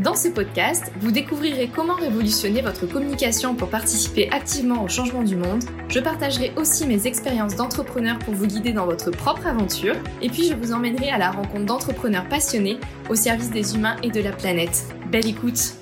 Dans 0.00 0.14
ce 0.14 0.28
podcast, 0.28 0.92
vous 1.00 1.10
découvrirez 1.10 1.68
comment 1.74 1.96
révolutionner 1.96 2.62
votre 2.62 2.86
communication 2.86 3.56
pour 3.56 3.68
participer 3.68 4.30
activement 4.30 4.84
au 4.84 4.88
changement 4.88 5.24
du 5.24 5.34
monde. 5.34 5.64
Je 5.88 5.98
partagerai 5.98 6.52
aussi 6.56 6.86
mes 6.86 7.08
expériences 7.08 7.56
d'entrepreneur 7.56 8.16
pour 8.20 8.32
vous 8.32 8.46
guider 8.46 8.72
dans 8.72 8.86
votre 8.86 9.10
propre 9.10 9.48
aventure. 9.48 9.96
Et 10.22 10.28
puis 10.28 10.44
je 10.44 10.54
vous 10.54 10.70
emmènerai 10.70 11.10
à 11.10 11.18
la 11.18 11.32
rencontre 11.32 11.66
d'entrepreneurs 11.66 12.28
passionnés 12.28 12.78
au 13.10 13.16
service 13.16 13.50
des 13.50 13.74
humains 13.74 13.96
et 14.04 14.10
de 14.10 14.20
la 14.20 14.30
planète. 14.30 14.84
Belle 15.10 15.26
écoute 15.26 15.74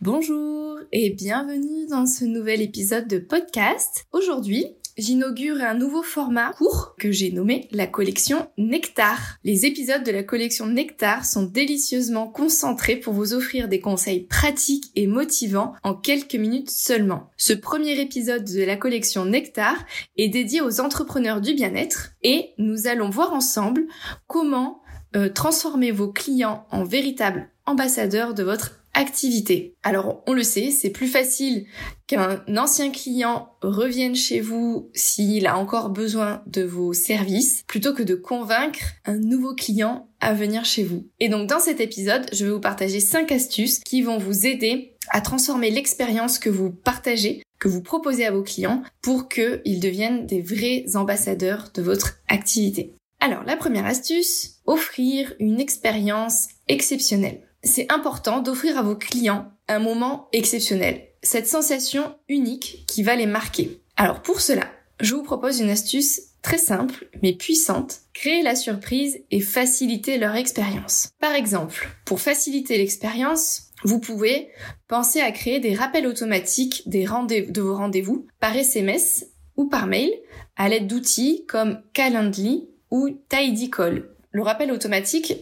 Bonjour 0.00 0.78
et 0.92 1.10
bienvenue 1.10 1.86
dans 1.90 2.06
ce 2.06 2.24
nouvel 2.24 2.62
épisode 2.62 3.06
de 3.06 3.18
podcast. 3.18 4.06
Aujourd'hui, 4.12 4.64
j'inaugure 4.96 5.62
un 5.62 5.74
nouveau 5.74 6.02
format 6.02 6.52
court 6.52 6.94
que 6.98 7.12
j'ai 7.12 7.30
nommé 7.30 7.68
la 7.70 7.86
collection 7.86 8.48
Nectar. 8.56 9.18
Les 9.44 9.66
épisodes 9.66 10.02
de 10.02 10.10
la 10.10 10.22
collection 10.22 10.66
Nectar 10.66 11.24
sont 11.24 11.42
délicieusement 11.42 12.28
concentrés 12.28 12.96
pour 12.96 13.12
vous 13.12 13.34
offrir 13.34 13.68
des 13.68 13.80
conseils 13.80 14.20
pratiques 14.20 14.90
et 14.94 15.06
motivants 15.06 15.74
en 15.82 15.94
quelques 15.94 16.34
minutes 16.34 16.70
seulement. 16.70 17.30
Ce 17.36 17.52
premier 17.52 18.00
épisode 18.00 18.44
de 18.44 18.62
la 18.62 18.76
collection 18.76 19.24
Nectar 19.24 19.76
est 20.16 20.28
dédié 20.28 20.60
aux 20.60 20.80
entrepreneurs 20.80 21.40
du 21.40 21.54
bien-être 21.54 22.12
et 22.22 22.50
nous 22.58 22.86
allons 22.86 23.10
voir 23.10 23.32
ensemble 23.32 23.86
comment 24.26 24.82
euh, 25.14 25.28
transformer 25.28 25.92
vos 25.92 26.12
clients 26.12 26.66
en 26.70 26.84
véritables 26.84 27.50
ambassadeurs 27.66 28.34
de 28.34 28.42
votre 28.42 28.80
activité. 28.96 29.74
Alors 29.82 30.24
on 30.26 30.32
le 30.32 30.42
sait, 30.42 30.70
c'est 30.70 30.90
plus 30.90 31.06
facile 31.06 31.66
qu'un 32.06 32.42
ancien 32.56 32.90
client 32.90 33.50
revienne 33.62 34.16
chez 34.16 34.40
vous 34.40 34.90
s'il 34.94 35.46
a 35.46 35.58
encore 35.58 35.90
besoin 35.90 36.42
de 36.46 36.62
vos 36.62 36.92
services, 36.92 37.62
plutôt 37.68 37.92
que 37.92 38.02
de 38.02 38.14
convaincre 38.14 38.80
un 39.04 39.18
nouveau 39.18 39.54
client 39.54 40.08
à 40.20 40.32
venir 40.32 40.64
chez 40.64 40.82
vous. 40.82 41.06
Et 41.20 41.28
donc 41.28 41.48
dans 41.48 41.60
cet 41.60 41.80
épisode, 41.80 42.26
je 42.32 42.44
vais 42.44 42.50
vous 42.50 42.60
partager 42.60 42.98
5 42.98 43.30
astuces 43.30 43.80
qui 43.80 44.02
vont 44.02 44.18
vous 44.18 44.46
aider 44.46 44.94
à 45.10 45.20
transformer 45.20 45.70
l'expérience 45.70 46.38
que 46.38 46.50
vous 46.50 46.70
partagez, 46.70 47.42
que 47.60 47.68
vous 47.68 47.82
proposez 47.82 48.24
à 48.24 48.32
vos 48.32 48.42
clients 48.42 48.82
pour 49.02 49.28
qu'ils 49.28 49.80
deviennent 49.80 50.26
des 50.26 50.40
vrais 50.40 50.84
ambassadeurs 50.94 51.70
de 51.74 51.82
votre 51.82 52.18
activité. 52.28 52.94
Alors 53.20 53.44
la 53.44 53.56
première 53.56 53.86
astuce, 53.86 54.56
offrir 54.64 55.34
une 55.38 55.60
expérience 55.60 56.48
exceptionnelle 56.68 57.42
c'est 57.66 57.92
important 57.92 58.40
d'offrir 58.40 58.78
à 58.78 58.82
vos 58.82 58.96
clients 58.96 59.52
un 59.68 59.78
moment 59.78 60.28
exceptionnel, 60.32 61.08
cette 61.22 61.48
sensation 61.48 62.16
unique 62.28 62.84
qui 62.86 63.02
va 63.02 63.16
les 63.16 63.26
marquer. 63.26 63.80
Alors 63.96 64.22
pour 64.22 64.40
cela, 64.40 64.66
je 65.00 65.14
vous 65.14 65.22
propose 65.22 65.60
une 65.60 65.70
astuce 65.70 66.20
très 66.42 66.58
simple 66.58 67.08
mais 67.22 67.32
puissante, 67.32 68.00
créer 68.14 68.42
la 68.42 68.54
surprise 68.54 69.18
et 69.30 69.40
faciliter 69.40 70.18
leur 70.18 70.36
expérience. 70.36 71.10
Par 71.20 71.34
exemple, 71.34 71.88
pour 72.04 72.20
faciliter 72.20 72.78
l'expérience, 72.78 73.72
vous 73.84 74.00
pouvez 74.00 74.48
penser 74.88 75.20
à 75.20 75.32
créer 75.32 75.60
des 75.60 75.74
rappels 75.74 76.06
automatiques 76.06 76.88
de 76.88 77.60
vos 77.60 77.76
rendez-vous 77.76 78.26
par 78.40 78.56
SMS 78.56 79.26
ou 79.56 79.68
par 79.68 79.86
mail 79.86 80.10
à 80.56 80.68
l'aide 80.68 80.86
d'outils 80.86 81.44
comme 81.46 81.82
Calendly 81.92 82.68
ou 82.90 83.10
Tidycall. 83.28 84.08
Le 84.30 84.42
rappel 84.42 84.70
automatique 84.70 85.34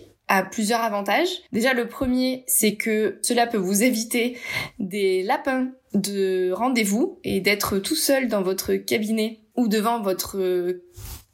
plusieurs 0.43 0.81
avantages. 0.81 1.29
Déjà, 1.53 1.75
le 1.75 1.89
premier, 1.89 2.45
c'est 2.47 2.75
que 2.75 3.19
cela 3.23 3.47
peut 3.47 3.59
vous 3.59 3.83
éviter 3.83 4.37
des 4.79 5.23
lapins 5.23 5.69
de 5.95 6.51
rendez-vous 6.53 7.21
et 7.25 7.41
d'être 7.41 7.79
tout 7.79 7.95
seul 7.95 8.29
dans 8.29 8.43
votre 8.43 8.75
cabinet 8.75 9.41
ou 9.57 9.69
devant 9.69 10.01
votre 10.01 10.81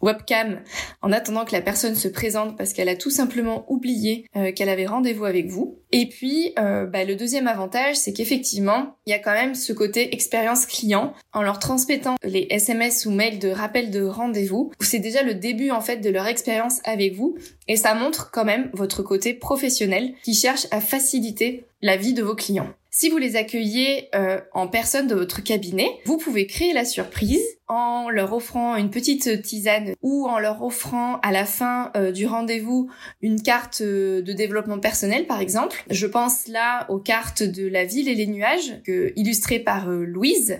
webcam 0.00 0.60
en 1.02 1.12
attendant 1.12 1.44
que 1.44 1.52
la 1.52 1.60
personne 1.60 1.94
se 1.94 2.08
présente 2.08 2.56
parce 2.56 2.72
qu'elle 2.72 2.88
a 2.88 2.96
tout 2.96 3.10
simplement 3.10 3.64
oublié 3.68 4.26
euh, 4.36 4.52
qu'elle 4.52 4.68
avait 4.68 4.86
rendez-vous 4.86 5.24
avec 5.24 5.48
vous. 5.48 5.78
Et 5.92 6.08
puis, 6.08 6.52
euh, 6.58 6.86
bah, 6.86 7.04
le 7.04 7.16
deuxième 7.16 7.48
avantage, 7.48 7.96
c'est 7.96 8.12
qu'effectivement, 8.12 8.96
il 9.06 9.10
y 9.10 9.14
a 9.14 9.18
quand 9.18 9.32
même 9.32 9.54
ce 9.54 9.72
côté 9.72 10.14
expérience 10.14 10.66
client. 10.66 11.12
En 11.32 11.42
leur 11.42 11.58
transmettant 11.58 12.16
les 12.22 12.46
SMS 12.50 13.06
ou 13.06 13.10
mails 13.10 13.38
de 13.38 13.50
rappel 13.50 13.90
de 13.90 14.02
rendez-vous, 14.02 14.72
c'est 14.80 14.98
déjà 14.98 15.22
le 15.22 15.34
début 15.34 15.70
en 15.70 15.80
fait 15.80 15.98
de 15.98 16.10
leur 16.10 16.26
expérience 16.26 16.80
avec 16.84 17.14
vous 17.14 17.36
et 17.68 17.76
ça 17.76 17.94
montre 17.94 18.30
quand 18.32 18.44
même 18.44 18.70
votre 18.72 19.02
côté 19.02 19.34
professionnel 19.34 20.12
qui 20.22 20.34
cherche 20.34 20.66
à 20.70 20.80
faciliter 20.80 21.66
la 21.82 21.96
vie 21.96 22.14
de 22.14 22.22
vos 22.22 22.34
clients. 22.34 22.74
Si 22.92 23.08
vous 23.08 23.18
les 23.18 23.36
accueillez 23.36 24.08
euh, 24.16 24.40
en 24.52 24.66
personne 24.66 25.06
de 25.06 25.14
votre 25.14 25.44
cabinet, 25.44 25.88
vous 26.06 26.18
pouvez 26.18 26.48
créer 26.48 26.72
la 26.72 26.84
surprise 26.84 27.40
en 27.68 28.10
leur 28.10 28.32
offrant 28.32 28.74
une 28.74 28.90
petite 28.90 29.42
tisane 29.42 29.94
ou 30.02 30.26
en 30.26 30.40
leur 30.40 30.60
offrant 30.64 31.20
à 31.20 31.30
la 31.30 31.44
fin 31.44 31.92
euh, 31.96 32.10
du 32.10 32.26
rendez-vous 32.26 32.90
une 33.22 33.40
carte 33.40 33.80
euh, 33.80 34.22
de 34.22 34.32
développement 34.32 34.80
personnel 34.80 35.28
par 35.28 35.40
exemple. 35.40 35.84
Je 35.88 36.08
pense 36.08 36.48
là 36.48 36.84
aux 36.90 36.98
cartes 36.98 37.44
de 37.44 37.68
la 37.68 37.84
ville 37.84 38.08
et 38.08 38.16
les 38.16 38.26
nuages 38.26 38.82
illustrées 39.14 39.60
par 39.60 39.88
Louise 39.88 40.58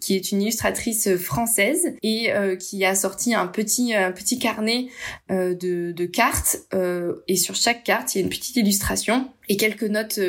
qui 0.00 0.16
est 0.16 0.32
une 0.32 0.42
illustratrice 0.42 1.16
française 1.16 1.94
et 2.02 2.32
qui 2.58 2.84
a 2.84 2.96
sorti 2.96 3.34
un 3.34 3.46
petit 3.46 3.94
un 3.94 4.10
petit 4.10 4.40
carnet 4.40 4.88
de, 5.30 5.92
de 5.92 6.06
cartes 6.06 6.58
et 7.28 7.36
sur 7.36 7.54
chaque 7.54 7.84
carte 7.84 8.14
il 8.14 8.18
y 8.18 8.20
a 8.20 8.24
une 8.24 8.30
petite 8.30 8.56
illustration 8.56 9.28
et 9.48 9.56
quelques 9.56 9.84
notes 9.84 10.20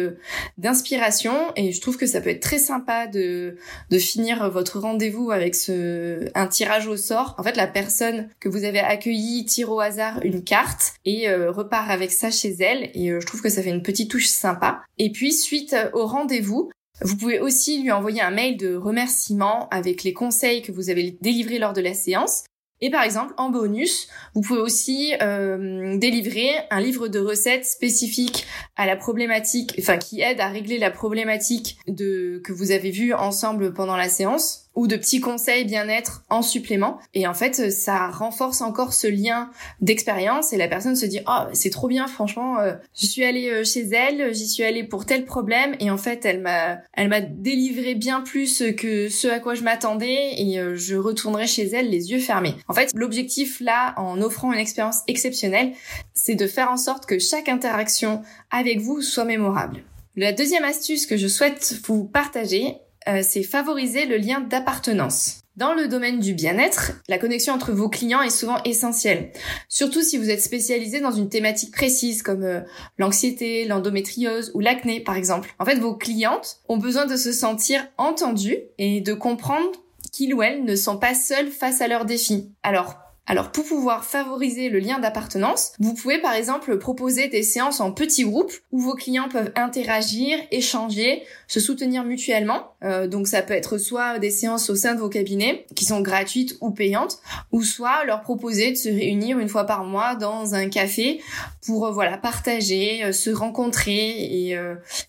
d'inspiration 0.57 1.34
et 1.56 1.72
je 1.72 1.81
trouve 1.81 1.97
que 1.97 2.06
ça 2.06 2.22
peut 2.22 2.30
être 2.30 2.41
très 2.41 2.59
sympa 2.59 3.07
de 3.07 3.56
de 3.90 3.97
finir 3.97 4.50
votre 4.50 4.80
rendez-vous 4.80 5.31
avec 5.31 5.56
ce 5.56 6.30
un 6.35 6.47
tirage 6.47 6.88
au 6.88 6.97
sort. 6.97 7.35
En 7.38 7.44
fait, 7.44 7.56
la 7.56 7.68
personne 7.68 8.30
que 8.40 8.50
vous 8.50 8.63
avez 8.63 8.80
accueillie 8.80 9.46
tire 9.46 9.72
au 9.72 9.80
hasard 9.80 10.19
une 10.24 10.44
carte 10.44 10.94
et 11.06 11.30
euh, 11.30 11.52
repart 11.52 11.90
avec 11.90 12.12
ça 12.12 12.31
chez 12.31 12.56
elle. 12.59 12.90
Et 12.94 13.12
euh, 13.12 13.19
je 13.19 13.25
trouve 13.25 13.41
que 13.41 13.50
ça 13.50 13.62
fait 13.62 13.69
une 13.69 13.84
petite 13.84 14.12
touche 14.12 14.28
sympa. 14.28 14.81
Et 14.97 15.12
puis, 15.12 15.34
suite 15.34 15.75
au 15.94 16.06
rendez-vous, 16.06 16.69
vous 17.01 17.16
pouvez 17.16 17.40
aussi 17.40 17.81
lui 17.81 17.91
envoyer 17.91 18.22
un 18.22 18.31
mail 18.31 18.57
de 18.57 18.75
remerciement 18.75 19.69
avec 19.69 20.03
les 20.03 20.13
conseils 20.13 20.62
que 20.62 20.72
vous 20.72 20.90
avez 20.90 21.18
délivrés 21.22 21.59
lors 21.59 21.74
de 21.74 21.81
la 21.81 21.94
séance. 21.94 22.44
Et 22.82 22.90
par 22.90 23.04
exemple, 23.04 23.34
en 23.38 23.50
bonus, 23.50 24.08
vous 24.34 24.42
pouvez 24.42 24.62
aussi 24.62 25.14
euh, 25.22 25.98
délivrer 25.98 26.52
un 26.70 26.80
livre 26.80 27.08
de 27.08 27.20
recettes 27.20 27.66
spécifique 27.66 28.46
à 28.78 28.86
la 28.86 28.96
problématique, 28.96 29.76
enfin 29.80 29.98
qui 29.98 30.22
aide 30.22 30.40
à 30.40 30.48
régler 30.48 30.78
la 30.78 30.92
problématique 30.92 31.78
de 31.88 32.42
que 32.44 32.54
vous 32.54 32.72
avez 32.72 32.92
vue 32.92 33.14
ensemble 33.14 33.74
pendant 33.74 33.98
la 33.98 34.08
séance 34.08 34.70
ou 34.76 34.88
de 34.88 34.96
petits 34.96 35.20
conseils 35.20 35.66
bien-être 35.66 36.24
en 36.30 36.42
supplément. 36.42 37.00
Et 37.14 37.28
en 37.28 37.34
fait, 37.34 37.70
ça 37.70 38.08
renforce 38.08 38.62
encore 38.62 38.94
ce 38.94 39.08
lien 39.08 39.50
d'expérience 39.82 40.54
et 40.54 40.58
la 40.58 40.70
personne 40.70 40.96
se 40.96 41.06
dit 41.06 41.20
oh 41.28 41.50
c'est 41.52 41.70
trop 41.70 41.90
bien 41.90 42.08
franchement, 42.08 42.60
euh, 42.60 42.76
je 42.98 43.06
suis 43.06 43.26
allée 43.26 43.50
euh, 43.50 43.64
chez 43.66 43.90
elle, 43.92 44.34
j'y 44.34 44.48
suis 44.48 44.64
allée 44.64 44.86
pour 44.86 45.06
tel 45.06 45.26
problème 45.26 45.76
et 45.82 45.92
en 45.92 45.98
fait 45.98 46.24
elle 46.24 46.40
m'a 46.40 46.78
elle 46.94 47.10
m'a 47.10 47.20
délivré 47.20 47.96
bien 47.96 48.22
plus 48.22 48.64
que 48.78 49.10
ce 49.10 49.28
à 49.28 49.40
quoi 49.40 49.54
je 49.54 49.64
m'attendais 49.64 50.36
et 50.38 50.60
euh, 50.60 50.76
je 50.76 50.96
retournerai 50.96 51.48
chez 51.48 51.68
elle 51.68 51.90
les 51.90 52.12
yeux 52.12 52.20
fermés. 52.20 52.56
En 52.69 52.74
fait, 52.74 52.91
l'objectif 52.94 53.59
là 53.59 53.94
en 53.97 54.22
offrant 54.22 54.53
une 54.53 54.59
expérience 54.59 55.02
exceptionnelle, 55.07 55.74
c'est 56.13 56.35
de 56.35 56.47
faire 56.47 56.69
en 56.69 56.78
sorte 56.78 57.07
que 57.07 57.18
chaque 57.18 57.50
interaction 57.50 58.22
avec 58.52 58.80
vous 58.80 59.02
soit 59.02 59.25
mémorable. 59.25 59.84
La 60.16 60.34
deuxième 60.34 60.63
astuce 60.63 61.07
que 61.07 61.18
je 61.18 61.28
souhaite 61.28 61.80
vous 61.88 62.06
partager, 62.06 62.75
euh, 63.07 63.21
c'est 63.24 63.44
favoriser 63.44 64.06
le 64.06 64.18
lien 64.18 64.39
d'appartenance. 64.39 65.39
Dans 65.56 65.74
le 65.74 65.88
domaine 65.88 66.19
du 66.19 66.33
bien-être, 66.33 66.94
la 67.10 67.18
connexion 67.18 67.54
entre 67.54 67.74
vos 67.74 67.89
clients 67.89 68.21
est 68.21 68.30
souvent 68.30 68.62
essentielle, 68.63 69.31
surtout 69.68 70.01
si 70.01 70.18
vous 70.18 70.30
êtes 70.30 70.42
spécialisé 70.42 71.01
dans 71.01 71.12
une 71.12 71.27
thématique 71.27 71.74
précise 71.74 72.22
comme 72.22 72.44
euh, 72.44 72.62
l'anxiété, 72.98 73.65
l'endométriose 73.65 74.51
ou 74.54 74.60
l'acné 74.60 75.01
par 75.01 75.15
exemple. 75.15 75.54
En 75.57 75.65
fait, 75.65 75.75
vos 75.75 75.95
clientes 75.95 76.62
ont 76.69 76.77
besoin 76.77 77.07
de 77.07 77.18
se 77.18 77.31
sentir 77.33 77.86
entendues 77.98 78.60
et 78.77 79.01
de 79.01 79.13
comprendre 79.13 79.72
qu'ils 80.12 80.34
ou 80.34 80.42
elles 80.42 80.64
ne 80.64 80.76
sont 80.76 80.98
pas 80.98 81.14
seuls 81.14 81.50
face 81.50 81.82
à 81.82 81.88
leurs 81.88 82.06
défis. 82.06 82.52
Alors, 82.64 82.96
Alors 83.30 83.52
pour 83.52 83.64
pouvoir 83.64 84.06
favoriser 84.06 84.70
le 84.70 84.80
lien 84.80 84.98
d'appartenance, 84.98 85.74
vous 85.78 85.94
pouvez 85.94 86.18
par 86.18 86.34
exemple 86.34 86.80
proposer 86.80 87.28
des 87.28 87.44
séances 87.44 87.80
en 87.80 87.92
petits 87.92 88.24
groupes 88.24 88.52
où 88.72 88.80
vos 88.80 88.96
clients 88.96 89.30
peuvent 89.30 89.52
interagir, 89.56 90.40
échanger, 90.50 91.22
se 91.48 91.60
soutenir 91.60 92.04
mutuellement. 92.04 92.72
Euh, 92.84 93.08
donc 93.08 93.28
ça 93.28 93.44
peut 93.44 93.54
être 93.54 93.78
soit 93.78 94.18
des 94.18 94.32
séances 94.32 94.72
au 94.72 94.76
sein 94.76 94.96
de 94.96 95.00
vos 95.00 95.10
cabinets 95.10 95.68
qui 95.76 95.86
sont 95.86 96.02
gratuites 96.02 96.58
ou 96.60 96.72
payantes, 96.72 97.20
ou 97.52 97.62
soit 97.62 98.04
leur 98.04 98.22
proposer 98.22 98.72
de 98.72 98.78
se 98.78 98.90
réunir 98.90 99.38
une 99.38 99.48
fois 99.48 99.66
par 99.66 99.84
mois 99.84 100.16
dans 100.16 100.56
un 100.56 100.68
café 100.68 101.22
pour 101.68 101.86
euh, 101.86 101.92
voilà 101.92 102.18
partager, 102.18 103.04
euh, 103.04 103.12
se 103.12 103.30
rencontrer 103.30 104.10
et, 104.10 104.58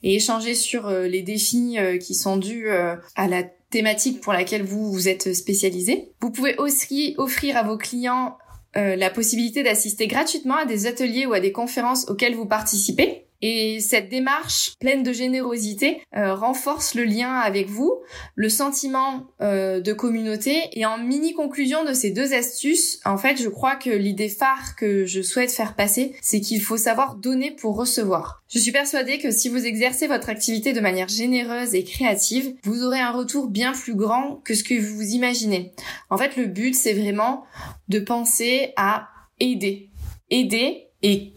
et 0.02 0.16
échanger 0.16 0.54
sur 0.54 0.90
les 0.90 1.22
défis 1.22 1.78
qui 2.00 2.14
sont 2.14 2.36
dus 2.36 2.68
à 2.68 3.28
la 3.28 3.44
thématique 3.70 4.20
pour 4.20 4.32
laquelle 4.32 4.62
vous 4.62 4.92
vous 4.92 5.08
êtes 5.08 5.32
spécialisé. 5.32 6.12
Vous 6.20 6.30
pouvez 6.30 6.56
aussi 6.56 7.14
offrir 7.18 7.56
à 7.56 7.62
vos 7.62 7.78
clients 7.78 8.36
euh, 8.76 8.96
la 8.96 9.10
possibilité 9.10 9.62
d'assister 9.62 10.06
gratuitement 10.06 10.56
à 10.56 10.64
des 10.64 10.86
ateliers 10.86 11.26
ou 11.26 11.32
à 11.32 11.40
des 11.40 11.52
conférences 11.52 12.08
auxquelles 12.08 12.34
vous 12.34 12.46
participez. 12.46 13.26
Et 13.42 13.80
cette 13.80 14.08
démarche 14.08 14.74
pleine 14.80 15.02
de 15.02 15.12
générosité 15.12 16.02
euh, 16.16 16.34
renforce 16.34 16.94
le 16.94 17.04
lien 17.04 17.32
avec 17.32 17.68
vous, 17.68 18.00
le 18.34 18.48
sentiment 18.48 19.26
euh, 19.40 19.80
de 19.80 19.92
communauté. 19.92 20.68
Et 20.72 20.84
en 20.84 20.98
mini 20.98 21.32
conclusion 21.32 21.84
de 21.84 21.94
ces 21.94 22.10
deux 22.10 22.34
astuces, 22.34 23.00
en 23.04 23.16
fait, 23.16 23.40
je 23.42 23.48
crois 23.48 23.76
que 23.76 23.90
l'idée 23.90 24.28
phare 24.28 24.76
que 24.76 25.06
je 25.06 25.22
souhaite 25.22 25.52
faire 25.52 25.74
passer, 25.74 26.14
c'est 26.20 26.40
qu'il 26.40 26.62
faut 26.62 26.76
savoir 26.76 27.16
donner 27.16 27.50
pour 27.50 27.76
recevoir. 27.76 28.42
Je 28.48 28.58
suis 28.58 28.72
persuadée 28.72 29.18
que 29.18 29.30
si 29.30 29.48
vous 29.48 29.64
exercez 29.64 30.06
votre 30.06 30.28
activité 30.28 30.72
de 30.72 30.80
manière 30.80 31.08
généreuse 31.08 31.74
et 31.74 31.84
créative, 31.84 32.54
vous 32.64 32.82
aurez 32.82 33.00
un 33.00 33.12
retour 33.12 33.48
bien 33.48 33.72
plus 33.72 33.94
grand 33.94 34.40
que 34.44 34.54
ce 34.54 34.64
que 34.64 34.78
vous 34.78 35.14
imaginez. 35.14 35.72
En 36.10 36.18
fait, 36.18 36.36
le 36.36 36.46
but, 36.46 36.74
c'est 36.74 36.92
vraiment 36.92 37.44
de 37.88 38.00
penser 38.00 38.72
à 38.76 39.08
aider. 39.38 39.88
Aider 40.30 40.88
et 41.02 41.32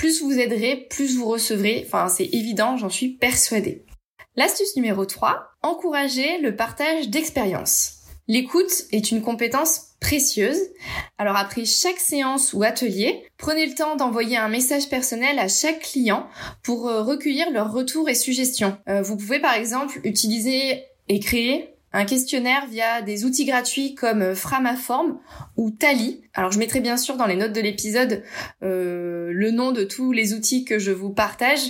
plus 0.00 0.22
vous 0.22 0.38
aiderez, 0.38 0.86
plus 0.88 1.18
vous 1.18 1.26
recevrez. 1.28 1.84
Enfin, 1.86 2.08
c'est 2.08 2.24
évident, 2.24 2.78
j'en 2.78 2.88
suis 2.88 3.08
persuadée. 3.08 3.84
L'astuce 4.34 4.74
numéro 4.74 5.04
3, 5.04 5.50
encourager 5.60 6.38
le 6.38 6.56
partage 6.56 7.10
d'expériences. 7.10 7.98
L'écoute 8.26 8.86
est 8.92 9.10
une 9.10 9.20
compétence 9.20 9.88
précieuse. 10.00 10.58
Alors 11.18 11.36
après 11.36 11.66
chaque 11.66 11.98
séance 11.98 12.54
ou 12.54 12.62
atelier, 12.62 13.26
prenez 13.36 13.66
le 13.66 13.74
temps 13.74 13.96
d'envoyer 13.96 14.38
un 14.38 14.48
message 14.48 14.88
personnel 14.88 15.38
à 15.38 15.48
chaque 15.48 15.80
client 15.80 16.26
pour 16.62 16.88
euh, 16.88 17.02
recueillir 17.02 17.50
leurs 17.50 17.70
retours 17.70 18.08
et 18.08 18.14
suggestions. 18.14 18.78
Euh, 18.88 19.02
vous 19.02 19.18
pouvez 19.18 19.38
par 19.38 19.52
exemple 19.52 20.00
utiliser 20.04 20.82
et 21.10 21.20
créer 21.20 21.74
un 21.92 22.04
questionnaire 22.04 22.66
via 22.66 23.02
des 23.02 23.24
outils 23.24 23.44
gratuits 23.44 23.94
comme 23.94 24.34
Framaform 24.34 25.18
ou 25.56 25.70
Tally. 25.70 26.22
Alors 26.34 26.52
je 26.52 26.58
mettrai 26.58 26.80
bien 26.80 26.96
sûr 26.96 27.16
dans 27.16 27.26
les 27.26 27.36
notes 27.36 27.52
de 27.52 27.60
l'épisode 27.60 28.22
euh, 28.62 29.30
le 29.32 29.50
nom 29.50 29.72
de 29.72 29.84
tous 29.84 30.12
les 30.12 30.34
outils 30.34 30.64
que 30.64 30.78
je 30.78 30.92
vous 30.92 31.10
partage 31.10 31.62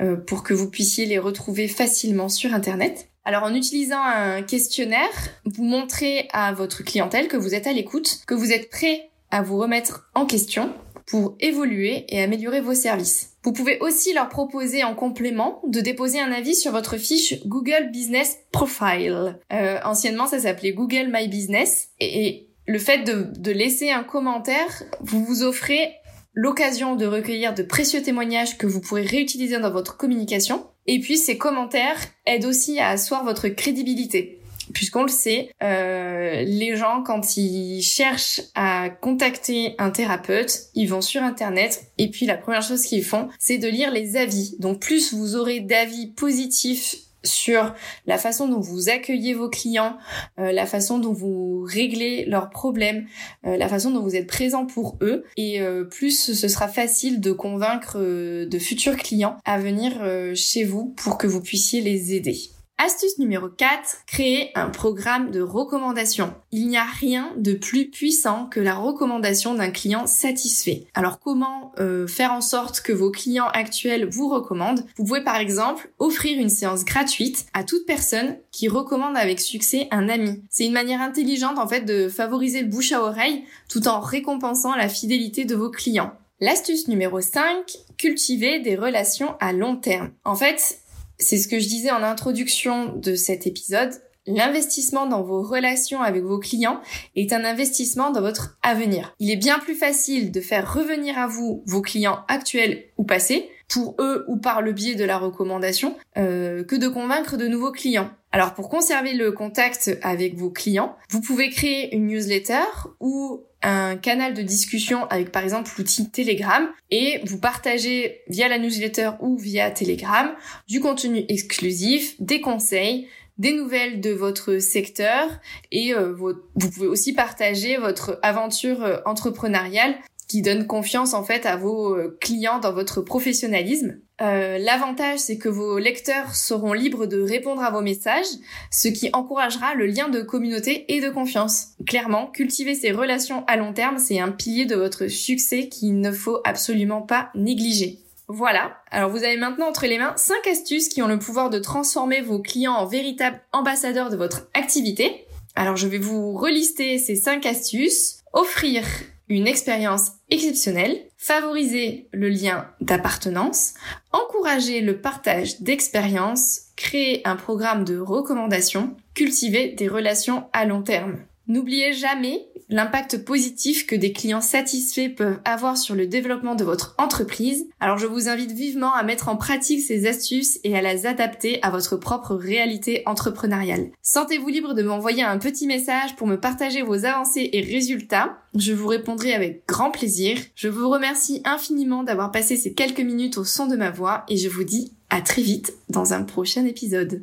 euh, 0.00 0.16
pour 0.16 0.42
que 0.42 0.54
vous 0.54 0.70
puissiez 0.70 1.06
les 1.06 1.18
retrouver 1.18 1.68
facilement 1.68 2.28
sur 2.28 2.52
Internet. 2.54 3.08
Alors 3.24 3.44
en 3.44 3.54
utilisant 3.54 4.02
un 4.02 4.42
questionnaire, 4.42 5.10
vous 5.44 5.64
montrez 5.64 6.28
à 6.32 6.52
votre 6.52 6.82
clientèle 6.82 7.28
que 7.28 7.36
vous 7.36 7.54
êtes 7.54 7.66
à 7.66 7.72
l'écoute, 7.72 8.20
que 8.26 8.34
vous 8.34 8.52
êtes 8.52 8.68
prêt 8.68 9.10
à 9.30 9.42
vous 9.42 9.56
remettre 9.58 10.10
en 10.14 10.26
question 10.26 10.74
pour 11.12 11.36
évoluer 11.40 12.06
et 12.08 12.22
améliorer 12.22 12.62
vos 12.62 12.72
services. 12.72 13.36
Vous 13.42 13.52
pouvez 13.52 13.78
aussi 13.80 14.14
leur 14.14 14.30
proposer 14.30 14.82
en 14.82 14.94
complément 14.94 15.60
de 15.66 15.82
déposer 15.82 16.18
un 16.18 16.32
avis 16.32 16.54
sur 16.54 16.72
votre 16.72 16.96
fiche 16.96 17.34
Google 17.44 17.90
Business 17.92 18.38
Profile. 18.50 19.38
Euh, 19.52 19.78
anciennement, 19.84 20.26
ça 20.26 20.38
s'appelait 20.38 20.72
Google 20.72 21.10
My 21.12 21.28
Business. 21.28 21.90
Et, 22.00 22.48
le 22.66 22.78
fait 22.78 23.02
de, 23.04 23.26
de 23.36 23.50
laisser 23.50 23.90
un 23.90 24.04
commentaire, 24.04 24.84
vous 25.00 25.22
vous 25.22 25.42
offrez 25.42 25.92
l'occasion 26.32 26.96
de 26.96 27.04
recueillir 27.04 27.52
de 27.52 27.62
précieux 27.62 28.00
témoignages 28.00 28.56
que 28.56 28.66
vous 28.66 28.80
pourrez 28.80 29.02
réutiliser 29.02 29.58
dans 29.58 29.70
votre 29.70 29.98
communication. 29.98 30.64
Et 30.86 31.00
puis 31.00 31.18
ces 31.18 31.36
commentaires 31.36 32.00
aident 32.24 32.46
aussi 32.46 32.78
à 32.78 32.88
asseoir 32.88 33.22
votre 33.22 33.48
crédibilité 33.48 34.41
puisqu'on 34.72 35.02
le 35.02 35.08
sait, 35.08 35.50
euh, 35.62 36.42
les 36.42 36.76
gens 36.76 37.02
quand 37.02 37.36
ils 37.36 37.82
cherchent 37.82 38.40
à 38.54 38.90
contacter 38.90 39.74
un 39.78 39.90
thérapeute, 39.90 40.66
ils 40.74 40.86
vont 40.86 41.00
sur 41.00 41.22
internet 41.22 41.86
et 41.98 42.08
puis 42.10 42.26
la 42.26 42.36
première 42.36 42.62
chose 42.62 42.82
qu'ils 42.82 43.04
font, 43.04 43.28
c'est 43.38 43.58
de 43.58 43.68
lire 43.68 43.90
les 43.90 44.16
avis. 44.16 44.56
Donc 44.58 44.80
plus 44.80 45.12
vous 45.14 45.36
aurez 45.36 45.60
d'avis 45.60 46.08
positifs 46.08 46.96
sur 47.24 47.72
la 48.06 48.18
façon 48.18 48.48
dont 48.48 48.58
vous 48.58 48.88
accueillez 48.88 49.32
vos 49.32 49.48
clients, 49.48 49.96
euh, 50.40 50.50
la 50.50 50.66
façon 50.66 50.98
dont 50.98 51.12
vous 51.12 51.62
réglez 51.62 52.24
leurs 52.24 52.50
problèmes, 52.50 53.06
euh, 53.46 53.56
la 53.56 53.68
façon 53.68 53.92
dont 53.92 54.02
vous 54.02 54.16
êtes 54.16 54.26
présent 54.26 54.66
pour 54.66 54.98
eux, 55.02 55.24
et 55.36 55.60
plus 55.90 56.34
ce 56.34 56.48
sera 56.48 56.66
facile 56.66 57.20
de 57.20 57.30
convaincre 57.30 57.98
de 57.98 58.58
futurs 58.58 58.96
clients 58.96 59.36
à 59.44 59.58
venir 59.58 59.92
chez 60.34 60.64
vous 60.64 60.86
pour 60.96 61.16
que 61.16 61.28
vous 61.28 61.40
puissiez 61.40 61.80
les 61.80 62.14
aider. 62.14 62.50
Astuce 62.84 63.18
numéro 63.18 63.48
4, 63.48 63.98
créer 64.08 64.50
un 64.56 64.68
programme 64.68 65.30
de 65.30 65.40
recommandation. 65.40 66.34
Il 66.50 66.66
n'y 66.66 66.76
a 66.76 66.82
rien 66.82 67.32
de 67.36 67.52
plus 67.52 67.88
puissant 67.88 68.46
que 68.46 68.58
la 68.58 68.74
recommandation 68.74 69.54
d'un 69.54 69.70
client 69.70 70.08
satisfait. 70.08 70.88
Alors 70.92 71.20
comment 71.20 71.70
euh, 71.78 72.08
faire 72.08 72.32
en 72.32 72.40
sorte 72.40 72.80
que 72.80 72.92
vos 72.92 73.12
clients 73.12 73.46
actuels 73.52 74.08
vous 74.10 74.28
recommandent? 74.28 74.84
Vous 74.96 75.04
pouvez 75.04 75.22
par 75.22 75.36
exemple 75.36 75.92
offrir 76.00 76.40
une 76.40 76.48
séance 76.48 76.84
gratuite 76.84 77.46
à 77.54 77.62
toute 77.62 77.86
personne 77.86 78.36
qui 78.50 78.66
recommande 78.66 79.16
avec 79.16 79.38
succès 79.38 79.86
un 79.92 80.08
ami. 80.08 80.42
C'est 80.50 80.66
une 80.66 80.72
manière 80.72 81.02
intelligente 81.02 81.60
en 81.60 81.68
fait 81.68 81.82
de 81.82 82.08
favoriser 82.08 82.62
le 82.62 82.68
bouche 82.68 82.90
à 82.90 83.00
oreille 83.00 83.44
tout 83.68 83.86
en 83.86 84.00
récompensant 84.00 84.74
la 84.74 84.88
fidélité 84.88 85.44
de 85.44 85.54
vos 85.54 85.70
clients. 85.70 86.14
L'astuce 86.42 86.88
numéro 86.88 87.20
5, 87.20 87.72
cultiver 87.96 88.58
des 88.58 88.74
relations 88.74 89.36
à 89.38 89.52
long 89.52 89.76
terme. 89.76 90.10
En 90.24 90.34
fait, 90.34 90.80
c'est 91.22 91.38
ce 91.38 91.48
que 91.48 91.58
je 91.58 91.68
disais 91.68 91.90
en 91.90 92.02
introduction 92.02 92.94
de 92.96 93.14
cet 93.14 93.46
épisode. 93.46 93.92
L'investissement 94.26 95.06
dans 95.06 95.22
vos 95.22 95.42
relations 95.42 96.00
avec 96.00 96.22
vos 96.22 96.38
clients 96.38 96.80
est 97.16 97.32
un 97.32 97.44
investissement 97.44 98.10
dans 98.10 98.20
votre 98.20 98.56
avenir. 98.62 99.14
Il 99.18 99.30
est 99.30 99.36
bien 99.36 99.58
plus 99.58 99.74
facile 99.74 100.30
de 100.30 100.40
faire 100.40 100.72
revenir 100.72 101.18
à 101.18 101.26
vous 101.26 101.64
vos 101.66 101.82
clients 101.82 102.20
actuels 102.28 102.84
ou 102.98 103.04
passés, 103.04 103.50
pour 103.68 103.96
eux 104.00 104.24
ou 104.28 104.36
par 104.36 104.62
le 104.62 104.72
biais 104.72 104.94
de 104.94 105.04
la 105.04 105.18
recommandation, 105.18 105.96
euh, 106.18 106.62
que 106.62 106.76
de 106.76 106.88
convaincre 106.88 107.36
de 107.36 107.48
nouveaux 107.48 107.72
clients. 107.72 108.10
Alors 108.30 108.54
pour 108.54 108.68
conserver 108.68 109.14
le 109.14 109.32
contact 109.32 109.98
avec 110.02 110.36
vos 110.36 110.50
clients, 110.50 110.96
vous 111.10 111.20
pouvez 111.20 111.50
créer 111.50 111.94
une 111.94 112.06
newsletter 112.06 112.64
ou 113.00 113.42
un 113.62 113.96
canal 113.96 114.34
de 114.34 114.42
discussion 114.42 115.06
avec 115.06 115.32
par 115.32 115.42
exemple 115.42 115.70
l'outil 115.78 116.10
Telegram 116.10 116.68
et 116.90 117.20
vous 117.24 117.38
partagez 117.38 118.22
via 118.28 118.48
la 118.48 118.58
newsletter 118.58 119.10
ou 119.20 119.38
via 119.38 119.70
Telegram 119.70 120.30
du 120.68 120.80
contenu 120.80 121.24
exclusif, 121.28 122.14
des 122.20 122.40
conseils, 122.40 123.08
des 123.38 123.52
nouvelles 123.52 124.00
de 124.00 124.10
votre 124.10 124.58
secteur 124.58 125.28
et 125.70 125.94
euh, 125.94 126.12
vous 126.12 126.70
pouvez 126.70 126.86
aussi 126.86 127.12
partager 127.12 127.76
votre 127.76 128.18
aventure 128.22 128.82
euh, 128.82 128.98
entrepreneuriale 129.04 129.94
qui 130.32 130.40
donne 130.40 130.66
confiance 130.66 131.12
en 131.12 131.22
fait 131.22 131.44
à 131.44 131.56
vos 131.56 131.94
euh, 131.94 132.16
clients 132.18 132.58
dans 132.58 132.72
votre 132.72 133.02
professionnalisme. 133.02 133.98
Euh, 134.22 134.56
L'avantage, 134.56 135.18
c'est 135.18 135.36
que 135.36 135.50
vos 135.50 135.78
lecteurs 135.78 136.34
seront 136.34 136.72
libres 136.72 137.04
de 137.04 137.20
répondre 137.20 137.62
à 137.62 137.70
vos 137.70 137.82
messages, 137.82 138.24
ce 138.70 138.88
qui 138.88 139.10
encouragera 139.12 139.74
le 139.74 139.84
lien 139.84 140.08
de 140.08 140.22
communauté 140.22 140.86
et 140.88 141.02
de 141.02 141.10
confiance. 141.10 141.72
Clairement, 141.86 142.28
cultiver 142.28 142.74
ces 142.74 142.92
relations 142.92 143.44
à 143.46 143.58
long 143.58 143.74
terme, 143.74 143.98
c'est 143.98 144.20
un 144.20 144.30
pilier 144.30 144.64
de 144.64 144.74
votre 144.74 145.06
succès 145.06 145.68
qu'il 145.68 146.00
ne 146.00 146.10
faut 146.10 146.40
absolument 146.44 147.02
pas 147.02 147.28
négliger. 147.34 147.98
Voilà, 148.26 148.78
alors 148.90 149.10
vous 149.10 149.24
avez 149.24 149.36
maintenant 149.36 149.68
entre 149.68 149.84
les 149.84 149.98
mains 149.98 150.14
5 150.16 150.46
astuces 150.46 150.88
qui 150.88 151.02
ont 151.02 151.08
le 151.08 151.18
pouvoir 151.18 151.50
de 151.50 151.58
transformer 151.58 152.22
vos 152.22 152.40
clients 152.40 152.72
en 152.72 152.86
véritables 152.86 153.42
ambassadeurs 153.52 154.08
de 154.08 154.16
votre 154.16 154.48
activité. 154.54 155.26
Alors 155.56 155.76
je 155.76 155.88
vais 155.88 155.98
vous 155.98 156.32
relister 156.32 156.96
ces 156.96 157.16
5 157.16 157.44
astuces. 157.44 158.20
Offrir 158.32 158.86
une 159.32 159.46
expérience 159.46 160.12
exceptionnelle, 160.30 161.06
favoriser 161.16 162.08
le 162.12 162.28
lien 162.28 162.68
d'appartenance, 162.80 163.74
encourager 164.12 164.82
le 164.82 164.98
partage 164.98 165.60
d'expériences, 165.62 166.66
créer 166.76 167.26
un 167.26 167.36
programme 167.36 167.84
de 167.84 167.98
recommandation, 167.98 168.94
cultiver 169.14 169.68
des 169.68 169.88
relations 169.88 170.48
à 170.52 170.66
long 170.66 170.82
terme. 170.82 171.18
N'oubliez 171.48 171.92
jamais 171.92 172.46
l'impact 172.68 173.24
positif 173.24 173.86
que 173.86 173.96
des 173.96 174.12
clients 174.12 174.40
satisfaits 174.40 175.10
peuvent 175.16 175.40
avoir 175.44 175.76
sur 175.76 175.94
le 175.94 176.06
développement 176.06 176.54
de 176.54 176.64
votre 176.64 176.94
entreprise. 176.98 177.66
Alors 177.80 177.98
je 177.98 178.06
vous 178.06 178.28
invite 178.28 178.52
vivement 178.52 178.94
à 178.94 179.02
mettre 179.02 179.28
en 179.28 179.36
pratique 179.36 179.80
ces 179.80 180.06
astuces 180.06 180.58
et 180.64 180.76
à 180.76 180.82
les 180.82 181.06
adapter 181.06 181.58
à 181.62 181.70
votre 181.70 181.96
propre 181.96 182.34
réalité 182.34 183.02
entrepreneuriale. 183.06 183.90
Sentez-vous 184.02 184.48
libre 184.48 184.74
de 184.74 184.82
m'envoyer 184.82 185.22
un 185.22 185.38
petit 185.38 185.66
message 185.66 186.16
pour 186.16 186.26
me 186.26 186.40
partager 186.40 186.82
vos 186.82 187.04
avancées 187.04 187.50
et 187.52 187.60
résultats. 187.60 188.38
Je 188.56 188.72
vous 188.72 188.88
répondrai 188.88 189.34
avec 189.34 189.66
grand 189.66 189.90
plaisir. 189.90 190.38
Je 190.54 190.68
vous 190.68 190.88
remercie 190.88 191.42
infiniment 191.44 192.04
d'avoir 192.04 192.30
passé 192.30 192.56
ces 192.56 192.72
quelques 192.72 193.00
minutes 193.00 193.38
au 193.38 193.44
son 193.44 193.66
de 193.66 193.76
ma 193.76 193.90
voix 193.90 194.24
et 194.28 194.36
je 194.36 194.48
vous 194.48 194.64
dis 194.64 194.92
à 195.10 195.20
très 195.20 195.42
vite 195.42 195.74
dans 195.88 196.14
un 196.14 196.22
prochain 196.22 196.64
épisode. 196.64 197.22